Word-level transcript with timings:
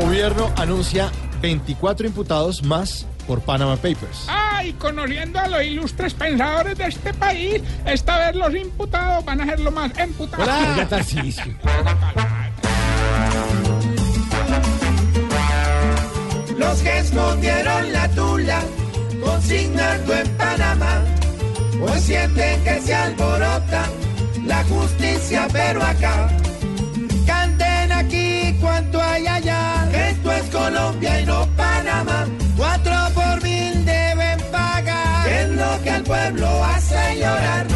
Gobierno 0.00 0.52
anuncia 0.56 1.10
24 1.40 2.06
imputados 2.06 2.62
más 2.62 3.06
por 3.26 3.40
Panama 3.40 3.76
Papers. 3.76 4.26
Ay, 4.28 4.74
conociendo 4.74 5.38
a 5.38 5.48
los 5.48 5.62
ilustres 5.62 6.12
pensadores 6.12 6.76
de 6.76 6.86
este 6.86 7.14
país, 7.14 7.62
esta 7.86 8.18
vez 8.18 8.36
los 8.36 8.54
imputados 8.54 9.24
van 9.24 9.40
a 9.40 9.46
ser 9.46 9.60
lo 9.60 9.70
más 9.70 9.96
emputados. 9.98 10.46
Oiga, 10.46 10.86
Tarcisio. 10.86 11.44
Los 16.58 16.78
que 16.82 16.98
escondieron 16.98 17.92
la 17.92 18.08
tula, 18.10 18.60
consignando 19.24 20.14
en 20.14 20.28
Panamá, 20.36 21.04
hoy 21.80 22.00
sienten 22.00 22.64
que 22.64 22.80
se 22.82 22.94
alborota 22.94 23.88
la 24.44 24.62
justicia, 24.64 25.48
pero 25.50 25.82
acá. 25.82 26.35
Pueblo 36.26 36.64
hace 36.64 36.94
llorar. 37.16 37.66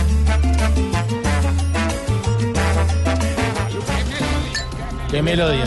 Qué 5.11 5.23
melodía. 5.23 5.65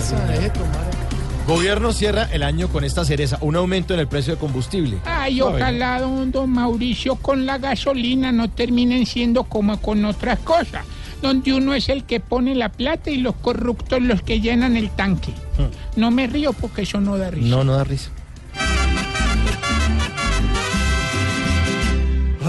Gobierno 1.48 1.92
cierra 1.92 2.30
el 2.32 2.42
año 2.44 2.70
con 2.70 2.86
esta 2.86 3.04
cereza, 3.04 3.38
un 3.42 3.58
aumento 3.58 3.94
en 3.94 4.00
el 4.00 4.08
precio 4.08 4.34
de 4.34 4.40
combustible. 4.40 5.00
Ay, 5.04 5.42
ojalá, 5.42 6.00
don, 6.00 6.32
don 6.32 6.50
Mauricio, 6.50 7.16
con 7.16 7.46
la 7.46 7.58
gasolina 7.58 8.32
no 8.32 8.50
terminen 8.50 9.06
siendo 9.06 9.44
como 9.44 9.82
con 9.82 10.06
otras 10.06 10.40
cosas, 10.40 10.86
donde 11.22 11.54
uno 11.54 11.74
es 11.74 11.90
el 11.90 12.06
que 12.06 12.22
pone 12.22 12.56
la 12.56 12.70
plata 12.70 13.12
y 13.12 13.18
los 13.18 13.36
corruptos 13.36 14.02
los 14.02 14.22
que 14.22 14.40
llenan 14.40 14.78
el 14.78 14.90
tanque. 14.90 15.34
No 15.98 16.12
me 16.12 16.28
río 16.28 16.54
porque 16.54 16.84
eso 16.84 17.02
no 17.02 17.18
da 17.18 17.30
risa. 17.30 17.48
No, 17.48 17.66
no 17.66 17.74
da 17.74 17.84
risa. 17.84 18.10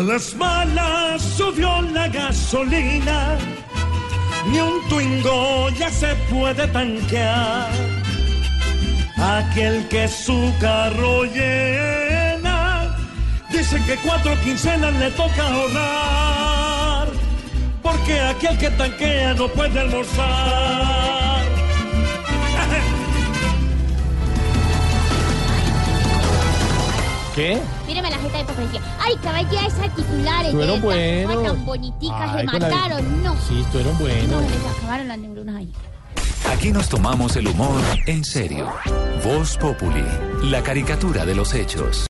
Las 0.06 0.34
malas 0.34 1.22
subió 1.22 1.80
la 1.80 2.08
gasolina, 2.08 3.36
ni 4.50 4.58
un 4.60 4.88
twingo 4.88 5.70
ya 5.70 5.90
se 5.90 6.14
puede 6.30 6.66
tanquear. 6.68 7.70
Aquel 9.16 9.86
que 9.88 10.06
su 10.08 10.52
carro 10.60 11.24
llena, 11.24 12.96
dice 13.50 13.80
que 13.86 13.96
cuatro 13.96 14.32
quincenas 14.42 14.94
le 14.94 15.10
toca 15.12 15.42
ahorrar, 15.48 17.08
porque 17.82 18.20
aquel 18.20 18.58
que 18.58 18.70
tanquea 18.70 19.34
no 19.34 19.48
puede 19.48 19.80
almorzar. 19.80 21.23
¿Qué? 27.34 27.60
Mírame 27.86 28.10
la 28.10 28.18
jeta 28.18 28.38
de 28.38 28.44
papel. 28.44 28.68
Ay, 29.00 29.16
caballa 29.22 29.66
esa 29.66 29.88
titulares. 29.94 30.52
De 30.56 30.80
buenos. 30.80 31.42
Tan 31.42 31.64
boniticas, 31.66 32.30
Ay, 32.30 32.38
se 32.40 32.44
la- 32.44 32.52
mataron, 32.52 33.22
no. 33.24 33.34
Sí, 33.48 33.60
estuvieron 33.60 33.98
buenos. 33.98 34.28
No, 34.30 34.40
les 34.40 34.76
acabaron 34.78 35.08
las 35.08 35.18
neuronas 35.18 35.56
ahí. 35.56 35.72
Aquí 36.52 36.70
nos 36.70 36.88
tomamos 36.88 37.36
el 37.36 37.48
humor 37.48 37.80
en 38.06 38.22
serio. 38.22 38.68
Voz 39.24 39.56
Populi, 39.56 40.04
la 40.42 40.62
caricatura 40.62 41.24
de 41.24 41.34
los 41.34 41.54
hechos. 41.54 42.02